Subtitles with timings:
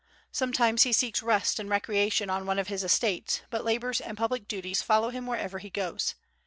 [0.31, 4.47] Sometimes he seeks rest and recreation on one of his estates, but labors and public
[4.47, 6.15] duties follow him wherever he goes.